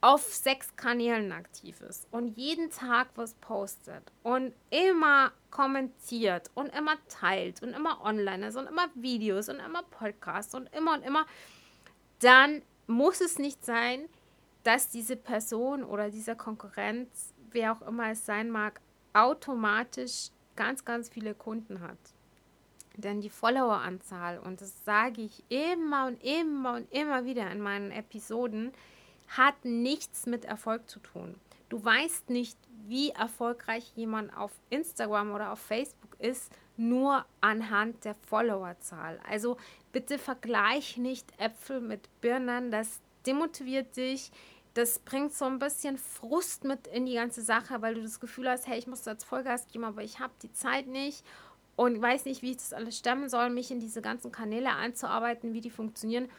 auf 0.00 0.22
sechs 0.22 0.76
Kanälen 0.76 1.32
aktiv 1.32 1.80
ist 1.80 2.06
und 2.12 2.28
jeden 2.36 2.70
Tag 2.70 3.08
was 3.16 3.34
postet 3.34 4.12
und 4.22 4.54
immer 4.70 5.32
kommentiert 5.50 6.50
und 6.54 6.68
immer 6.68 6.96
teilt 7.08 7.62
und 7.62 7.74
immer 7.74 8.04
online 8.04 8.48
ist 8.48 8.56
und 8.56 8.68
immer 8.68 8.88
Videos 8.94 9.48
und 9.48 9.58
immer 9.58 9.82
Podcasts 9.82 10.54
und 10.54 10.72
immer 10.74 10.94
und 10.94 11.02
immer, 11.04 11.26
dann 12.20 12.62
muss 12.86 13.20
es 13.20 13.38
nicht 13.38 13.64
sein, 13.64 14.08
dass 14.62 14.88
diese 14.88 15.16
Person 15.16 15.82
oder 15.82 16.10
dieser 16.10 16.36
Konkurrenz, 16.36 17.34
wer 17.50 17.72
auch 17.72 17.82
immer 17.82 18.10
es 18.10 18.24
sein 18.24 18.50
mag, 18.50 18.80
automatisch 19.14 20.30
ganz, 20.54 20.84
ganz 20.84 21.08
viele 21.08 21.34
Kunden 21.34 21.80
hat. 21.80 21.98
Denn 22.96 23.20
die 23.20 23.30
Followeranzahl, 23.30 24.38
und 24.40 24.60
das 24.60 24.84
sage 24.84 25.22
ich 25.22 25.44
immer 25.48 26.06
und 26.06 26.22
immer 26.22 26.74
und 26.74 26.92
immer 26.92 27.24
wieder 27.24 27.50
in 27.50 27.60
meinen 27.60 27.92
Episoden, 27.92 28.72
hat 29.28 29.64
nichts 29.64 30.26
mit 30.26 30.44
Erfolg 30.44 30.88
zu 30.88 31.00
tun. 31.00 31.34
Du 31.68 31.84
weißt 31.84 32.30
nicht, 32.30 32.56
wie 32.86 33.10
erfolgreich 33.10 33.92
jemand 33.94 34.34
auf 34.36 34.52
Instagram 34.70 35.32
oder 35.32 35.52
auf 35.52 35.60
Facebook 35.60 36.18
ist, 36.18 36.50
nur 36.78 37.26
anhand 37.40 38.04
der 38.04 38.14
Followerzahl. 38.14 39.20
Also 39.28 39.58
bitte 39.92 40.18
vergleich 40.18 40.96
nicht 40.96 41.26
Äpfel 41.38 41.80
mit 41.80 42.08
Birnen, 42.20 42.70
das 42.70 43.00
demotiviert 43.26 43.96
dich. 43.96 44.30
Das 44.74 45.00
bringt 45.00 45.34
so 45.34 45.44
ein 45.44 45.58
bisschen 45.58 45.98
Frust 45.98 46.64
mit 46.64 46.86
in 46.86 47.04
die 47.04 47.14
ganze 47.14 47.42
Sache, 47.42 47.82
weil 47.82 47.94
du 47.94 48.02
das 48.02 48.20
Gefühl 48.20 48.48
hast, 48.48 48.66
hey, 48.66 48.78
ich 48.78 48.86
muss 48.86 49.04
jetzt 49.04 49.24
Vollgas 49.24 49.66
geben, 49.66 49.84
aber 49.84 50.02
ich 50.02 50.20
habe 50.20 50.32
die 50.42 50.52
Zeit 50.52 50.86
nicht 50.86 51.24
und 51.76 52.00
weiß 52.00 52.24
nicht, 52.24 52.42
wie 52.42 52.52
ich 52.52 52.58
das 52.58 52.72
alles 52.72 52.96
stemmen 52.96 53.28
soll, 53.28 53.50
mich 53.50 53.70
in 53.70 53.80
diese 53.80 54.00
ganzen 54.00 54.32
Kanäle 54.32 54.74
einzuarbeiten, 54.74 55.52
wie 55.52 55.60
die 55.60 55.70
funktionieren. 55.70 56.30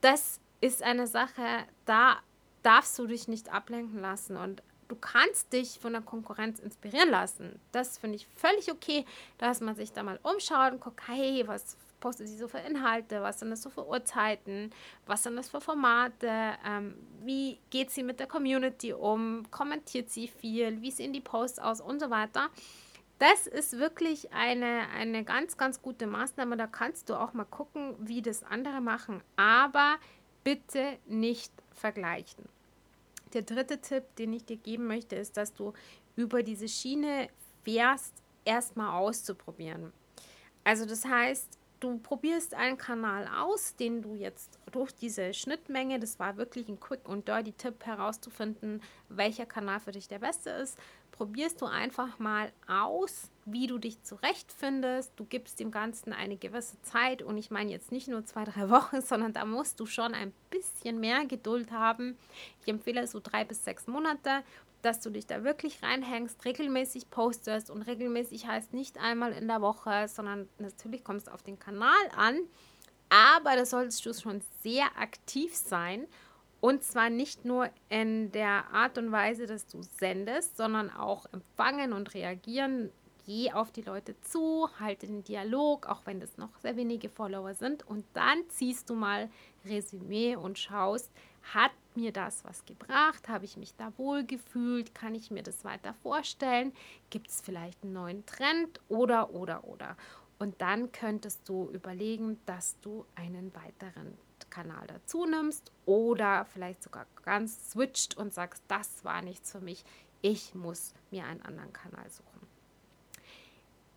Das 0.00 0.40
ist 0.60 0.82
eine 0.82 1.06
Sache, 1.06 1.66
da 1.84 2.18
darfst 2.62 2.98
du 2.98 3.06
dich 3.06 3.28
nicht 3.28 3.52
ablenken 3.52 4.00
lassen 4.00 4.36
und 4.36 4.62
du 4.88 4.96
kannst 4.96 5.52
dich 5.52 5.78
von 5.80 5.92
der 5.92 6.02
Konkurrenz 6.02 6.58
inspirieren 6.58 7.10
lassen. 7.10 7.60
Das 7.72 7.98
finde 7.98 8.16
ich 8.16 8.26
völlig 8.26 8.70
okay, 8.70 9.04
dass 9.38 9.60
man 9.60 9.74
sich 9.74 9.92
da 9.92 10.02
mal 10.02 10.18
umschaut 10.22 10.72
und 10.72 10.80
guckt, 10.80 11.00
hey, 11.06 11.42
was 11.46 11.76
postet 12.00 12.28
sie 12.28 12.36
so 12.36 12.46
für 12.48 12.58
Inhalte, 12.58 13.22
was 13.22 13.40
sind 13.40 13.50
das 13.50 13.62
so 13.62 13.70
für 13.70 13.86
Uhrzeiten, 13.86 14.70
was 15.06 15.22
sind 15.22 15.36
das 15.36 15.48
für 15.48 15.60
Formate, 15.60 16.30
ähm, 16.64 16.94
wie 17.22 17.58
geht 17.70 17.90
sie 17.90 18.02
mit 18.02 18.20
der 18.20 18.26
Community 18.26 18.92
um, 18.92 19.50
kommentiert 19.50 20.10
sie 20.10 20.28
viel, 20.28 20.82
wie 20.82 20.90
sehen 20.90 21.12
die 21.12 21.20
Posts 21.20 21.58
aus 21.58 21.80
und 21.80 22.00
so 22.00 22.10
weiter. 22.10 22.50
Das 23.18 23.46
ist 23.46 23.78
wirklich 23.78 24.32
eine, 24.32 24.88
eine 24.94 25.24
ganz, 25.24 25.56
ganz 25.56 25.80
gute 25.80 26.06
Maßnahme. 26.06 26.58
Da 26.58 26.66
kannst 26.66 27.08
du 27.08 27.14
auch 27.14 27.32
mal 27.32 27.44
gucken, 27.44 27.96
wie 27.98 28.20
das 28.20 28.42
andere 28.42 28.82
machen. 28.82 29.22
Aber 29.36 29.96
bitte 30.46 30.96
nicht 31.06 31.52
vergleichen. 31.74 32.44
Der 33.34 33.42
dritte 33.42 33.80
Tipp, 33.80 34.04
den 34.14 34.32
ich 34.32 34.44
dir 34.44 34.56
geben 34.56 34.86
möchte, 34.86 35.16
ist, 35.16 35.36
dass 35.36 35.52
du 35.52 35.72
über 36.14 36.44
diese 36.44 36.68
Schiene 36.68 37.28
fährst, 37.64 38.14
erstmal 38.44 38.96
auszuprobieren. 38.96 39.92
Also 40.62 40.86
das 40.86 41.04
heißt, 41.04 41.58
du 41.80 41.98
probierst 41.98 42.54
einen 42.54 42.78
Kanal 42.78 43.26
aus, 43.26 43.74
den 43.74 44.02
du 44.02 44.14
jetzt 44.14 44.60
durch 44.70 44.92
diese 44.92 45.34
Schnittmenge, 45.34 45.98
das 45.98 46.20
war 46.20 46.36
wirklich 46.36 46.68
ein 46.68 46.78
quick 46.78 47.08
und 47.08 47.26
dirty 47.26 47.50
Tipp 47.50 47.84
herauszufinden, 47.84 48.80
welcher 49.08 49.46
Kanal 49.46 49.80
für 49.80 49.90
dich 49.90 50.06
der 50.06 50.20
beste 50.20 50.50
ist, 50.50 50.78
probierst 51.16 51.60
du 51.60 51.66
einfach 51.66 52.18
mal 52.18 52.52
aus, 52.66 53.30
wie 53.44 53.66
du 53.66 53.78
dich 53.78 54.02
zurechtfindest. 54.02 55.12
Du 55.16 55.24
gibst 55.24 55.60
dem 55.60 55.70
Ganzen 55.70 56.12
eine 56.12 56.36
gewisse 56.36 56.80
Zeit 56.82 57.22
und 57.22 57.38
ich 57.38 57.50
meine 57.50 57.70
jetzt 57.70 57.90
nicht 57.90 58.08
nur 58.08 58.24
zwei, 58.24 58.44
drei 58.44 58.68
Wochen, 58.70 59.00
sondern 59.00 59.32
da 59.32 59.44
musst 59.44 59.80
du 59.80 59.86
schon 59.86 60.14
ein 60.14 60.32
bisschen 60.50 61.00
mehr 61.00 61.24
Geduld 61.24 61.70
haben. 61.70 62.16
Ich 62.62 62.68
empfehle 62.68 63.06
so 63.06 63.20
drei 63.22 63.44
bis 63.44 63.64
sechs 63.64 63.86
Monate 63.86 64.42
dass 64.82 65.00
du 65.00 65.10
dich 65.10 65.26
da 65.26 65.42
wirklich 65.42 65.82
reinhängst, 65.82 66.44
regelmäßig 66.44 67.10
postest 67.10 67.70
und 67.70 67.82
regelmäßig 67.82 68.46
heißt 68.46 68.72
nicht 68.72 68.98
einmal 68.98 69.32
in 69.32 69.48
der 69.48 69.60
Woche, 69.60 70.06
sondern 70.06 70.48
natürlich 70.58 71.02
kommst 71.02 71.26
du 71.26 71.32
auf 71.32 71.42
den 71.42 71.58
Kanal 71.58 71.90
an, 72.16 72.38
aber 73.08 73.56
da 73.56 73.66
solltest 73.66 74.06
du 74.06 74.14
schon 74.14 74.42
sehr 74.62 74.86
aktiv 74.96 75.54
sein 75.56 76.06
und 76.66 76.82
zwar 76.82 77.10
nicht 77.10 77.44
nur 77.44 77.70
in 77.88 78.32
der 78.32 78.72
Art 78.72 78.98
und 78.98 79.12
Weise, 79.12 79.46
dass 79.46 79.68
du 79.68 79.82
sendest, 79.82 80.56
sondern 80.56 80.90
auch 80.90 81.26
empfangen 81.32 81.92
und 81.92 82.12
reagieren. 82.12 82.90
Geh 83.24 83.52
auf 83.52 83.70
die 83.70 83.82
Leute 83.82 84.20
zu, 84.22 84.68
halte 84.80 85.06
den 85.06 85.22
Dialog, 85.22 85.86
auch 85.86 86.00
wenn 86.06 86.18
das 86.18 86.38
noch 86.38 86.58
sehr 86.58 86.74
wenige 86.74 87.08
Follower 87.08 87.54
sind. 87.54 87.86
Und 87.86 88.04
dann 88.14 88.48
ziehst 88.48 88.90
du 88.90 88.96
mal 88.96 89.30
Resümee 89.64 90.34
und 90.34 90.58
schaust, 90.58 91.08
hat 91.54 91.70
mir 91.94 92.10
das 92.10 92.44
was 92.44 92.64
gebracht? 92.64 93.28
Habe 93.28 93.44
ich 93.44 93.56
mich 93.56 93.76
da 93.76 93.92
wohl 93.96 94.24
gefühlt? 94.24 94.92
Kann 94.92 95.14
ich 95.14 95.30
mir 95.30 95.44
das 95.44 95.64
weiter 95.64 95.94
vorstellen? 96.02 96.72
Gibt 97.10 97.28
es 97.28 97.42
vielleicht 97.42 97.84
einen 97.84 97.92
neuen 97.92 98.26
Trend 98.26 98.80
oder, 98.88 99.30
oder, 99.30 99.62
oder? 99.62 99.96
Und 100.40 100.60
dann 100.60 100.90
könntest 100.90 101.48
du 101.48 101.70
überlegen, 101.70 102.40
dass 102.44 102.80
du 102.80 103.06
einen 103.14 103.54
weiteren 103.54 104.18
Kanal 104.50 104.86
dazu 104.86 105.26
nimmst 105.26 105.72
oder 105.84 106.44
vielleicht 106.44 106.82
sogar 106.82 107.06
ganz 107.24 107.70
switcht 107.70 108.16
und 108.16 108.32
sagst, 108.32 108.62
das 108.68 109.04
war 109.04 109.22
nichts 109.22 109.52
für 109.52 109.60
mich, 109.60 109.84
ich 110.22 110.54
muss 110.54 110.94
mir 111.10 111.24
einen 111.24 111.42
anderen 111.42 111.72
Kanal 111.72 112.08
suchen. 112.10 112.46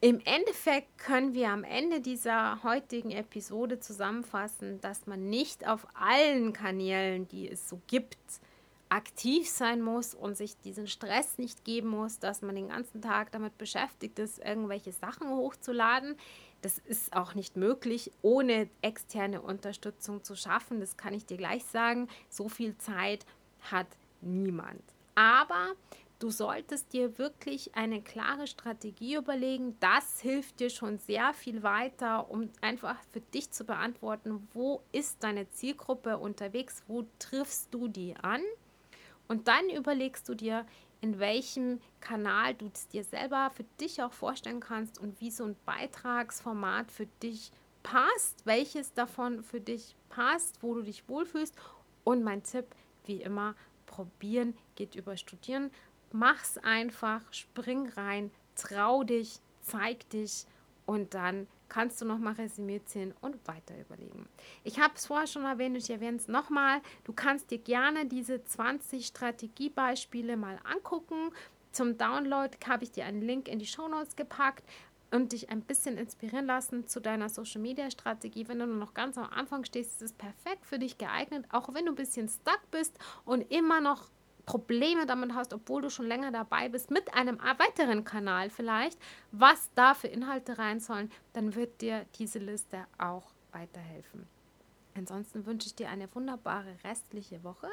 Im 0.02 0.22
Endeffekt 0.24 0.98
können 0.98 1.34
wir 1.34 1.50
am 1.50 1.66
Ende 1.66 2.00
dieser 2.00 2.64
heutigen 2.64 3.12
Episode 3.12 3.80
zusammenfassen, 3.80 4.80
dass 4.80 5.08
man 5.08 5.30
nicht 5.30 5.68
auf 5.68 5.86
allen 5.94 6.54
Kanälen, 6.54 7.28
die 7.28 7.50
es 7.50 7.68
so 7.68 7.82
gibt, 7.88 8.18
aktiv 8.88 9.50
sein 9.50 9.82
muss 9.82 10.16
und 10.16 10.38
sich 10.38 10.58
diesen 10.62 10.88
Stress 10.88 11.38
nicht 11.38 11.66
geben 11.66 11.90
muss, 11.90 12.20
dass 12.20 12.42
man 12.42 12.56
den 12.56 12.70
ganzen 12.70 13.02
Tag 13.02 13.32
damit 13.32 13.58
beschäftigt 13.58 14.20
ist, 14.20 14.40
irgendwelche 14.40 14.92
Sachen 14.92 15.30
hochzuladen. 15.30 16.16
Das 16.62 16.78
ist 16.80 17.14
auch 17.14 17.36
nicht 17.36 17.56
möglich, 17.56 18.12
ohne 18.22 18.70
externe 18.82 19.42
Unterstützung 19.42 20.24
zu 20.24 20.36
schaffen. 20.36 20.80
Das 20.80 20.98
kann 20.98 21.14
ich 21.14 21.26
dir 21.26 21.38
gleich 21.38 21.64
sagen. 21.66 22.08
So 22.30 22.50
viel 22.50 22.78
Zeit 22.78 23.26
hat 23.72 23.88
niemand. 24.22 24.84
Aber 25.16 25.76
Du 26.20 26.32
solltest 26.32 26.92
dir 26.92 27.18
wirklich 27.18 27.76
eine 27.76 28.02
klare 28.02 28.46
Strategie 28.46 29.16
überlegen. 29.16 29.78
Das 29.80 30.20
hilft 30.20 30.60
dir 30.60 30.70
schon 30.70 30.98
sehr 30.98 31.34
viel 31.34 31.64
weiter, 31.64 32.30
um 32.30 32.50
einfach 32.60 32.98
für 33.14 33.22
dich 33.22 33.52
zu 33.52 33.64
beantworten, 33.64 34.46
wo 34.54 34.82
ist 34.92 35.24
deine 35.24 35.50
Zielgruppe 35.50 36.18
unterwegs, 36.18 36.84
wo 36.88 37.06
triffst 37.20 37.74
du 37.74 37.88
die 37.88 38.18
an? 38.18 38.42
Und 39.30 39.48
dann 39.48 39.70
überlegst 39.70 40.28
du 40.28 40.34
dir, 40.36 40.66
in 41.02 41.20
welchem 41.20 41.80
Kanal 42.02 42.56
du 42.56 42.70
es 42.74 42.88
dir 42.88 43.04
selber 43.04 43.52
für 43.56 43.64
dich 43.80 44.02
auch 44.02 44.14
vorstellen 44.14 44.60
kannst 44.60 45.00
und 45.00 45.20
wie 45.22 45.32
so 45.32 45.46
ein 45.46 45.56
Beitragsformat 45.66 46.92
für 46.92 47.06
dich 47.22 47.52
passt, 47.84 48.46
welches 48.46 48.94
davon 48.94 49.44
für 49.44 49.62
dich 49.62 49.96
passt, 50.10 50.62
wo 50.62 50.74
du 50.74 50.82
dich 50.82 51.08
wohlfühlst. 51.08 51.56
Und 52.04 52.24
mein 52.24 52.44
Tipp, 52.44 52.66
wie 53.06 53.22
immer, 53.22 53.56
probieren 53.86 54.58
geht 54.76 54.96
über 54.96 55.18
studieren. 55.18 55.72
Mach's 56.12 56.58
einfach, 56.58 57.22
spring 57.32 57.88
rein, 57.90 58.32
trau 58.56 59.04
dich, 59.04 59.40
zeig 59.62 60.10
dich 60.10 60.46
und 60.86 61.14
dann 61.14 61.48
kannst 61.70 62.02
du 62.02 62.06
nochmal 62.06 62.34
Resümee 62.34 62.82
ziehen 62.84 63.14
und 63.22 63.36
weiter 63.48 63.80
überlegen. 63.80 64.28
Ich 64.64 64.80
habe 64.80 64.94
es 64.96 65.06
vorher 65.06 65.28
schon 65.28 65.46
erwähnt, 65.46 65.78
ich 65.78 65.90
erwähne 65.90 66.18
es 66.18 66.28
nochmal. 66.28 66.82
Du 67.04 67.14
kannst 67.14 67.52
dir 67.52 67.60
gerne 67.60 68.06
diese 68.06 68.44
20 68.44 69.06
Strategiebeispiele 69.06 70.36
mal 70.36 70.60
angucken. 70.64 71.32
Zum 71.72 71.98
Download 71.98 72.58
habe 72.68 72.84
ich 72.84 72.92
dir 72.92 73.06
einen 73.06 73.22
Link 73.22 73.48
in 73.48 73.60
die 73.60 73.68
Show 73.68 73.88
Notes 73.88 74.16
gepackt 74.16 74.64
und 75.12 75.32
dich 75.32 75.50
ein 75.50 75.62
bisschen 75.62 75.98
inspirieren 75.98 76.46
lassen 76.46 76.88
zu 76.88 77.00
deiner 77.00 77.30
Social 77.30 77.62
Media 77.62 77.90
Strategie. 77.90 78.48
Wenn 78.48 78.60
du 78.60 78.66
noch 78.66 78.94
ganz 78.94 79.18
am 79.18 79.30
Anfang 79.30 79.64
stehst, 79.66 79.94
ist 79.94 80.02
es 80.02 80.14
perfekt 80.14 80.66
für 80.66 80.80
dich 80.80 80.98
geeignet, 80.98 81.46
auch 81.52 81.74
wenn 81.74 81.86
du 81.86 81.92
ein 81.92 81.96
bisschen 81.96 82.30
stuck 82.30 82.62
bist 82.72 82.98
und 83.26 83.42
immer 83.52 83.82
noch 83.82 84.10
Probleme 84.46 85.06
damit 85.06 85.34
hast, 85.34 85.54
obwohl 85.54 85.82
du 85.82 85.90
schon 85.90 86.08
länger 86.08 86.32
dabei 86.32 86.70
bist, 86.70 86.92
mit 86.92 87.14
einem 87.14 87.40
weiteren 87.40 88.04
Kanal 88.04 88.50
vielleicht, 88.50 89.00
was 89.32 89.70
da 89.76 89.94
für 89.94 90.08
Inhalte 90.08 90.58
rein 90.58 90.80
sollen, 90.80 91.12
dann 91.34 91.56
wird 91.56 91.82
dir 91.82 92.06
diese 92.18 92.40
Liste 92.40 92.86
auch 92.98 93.32
weiterhelfen. 93.52 94.28
Ansonsten 94.96 95.46
wünsche 95.46 95.68
ich 95.68 95.76
dir 95.76 95.90
eine 95.90 96.14
wunderbare 96.14 96.76
restliche 96.84 97.44
Woche 97.44 97.70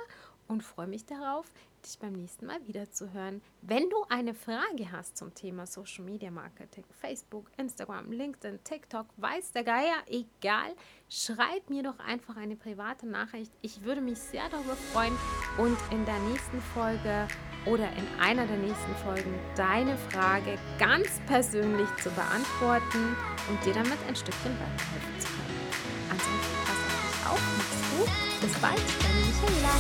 und 0.49 0.63
freue 0.63 0.87
mich 0.87 1.05
darauf, 1.05 1.47
dich 1.85 1.99
beim 1.99 2.13
nächsten 2.13 2.47
Mal 2.47 2.67
wieder 2.67 2.91
zu 2.91 3.13
hören. 3.13 3.43
Wenn 3.63 3.89
du 3.91 3.97
eine 4.09 4.35
Frage 4.35 4.91
hast 4.91 5.17
zum 5.17 5.35
Thema 5.35 5.67
Social 5.67 6.05
Media 6.05 6.31
Marketing, 6.31 6.85
Facebook, 7.01 7.51
Instagram, 7.57 8.11
LinkedIn, 8.11 8.63
TikTok, 8.65 9.07
weiß 9.17 9.53
der 9.53 9.65
Geier, 9.65 9.97
egal, 10.07 10.75
schreib 11.09 11.69
mir 11.71 11.83
doch 11.83 11.99
einfach 11.99 12.37
eine 12.37 12.57
private 12.57 13.07
Nachricht. 13.07 13.53
Ich 13.63 13.83
würde 13.83 14.01
mich 14.01 14.19
sehr 14.19 14.49
darüber 14.49 14.77
freuen 14.93 15.17
und 15.59 15.79
in 15.91 16.05
der 16.05 16.19
nächsten 16.21 16.61
Folge 16.61 17.29
oder 17.67 17.89
in 17.93 18.21
einer 18.21 18.47
der 18.47 18.59
nächsten 18.59 18.95
Folgen 19.05 19.35
deine 19.57 19.97
Frage 19.97 20.59
ganz 20.79 21.21
persönlich 21.27 21.89
zu 21.97 22.11
beantworten 22.11 23.17
und 23.49 23.65
dir 23.65 23.75
damit 23.75 23.99
ein 24.09 24.17
Stückchen 24.17 24.53
weiterhelfen 24.53 25.21
zu 25.21 25.29
können. 25.29 25.56
Bis 28.41 28.53
bald, 28.61 28.81
deine 29.03 29.21
Michaela. 29.27 29.75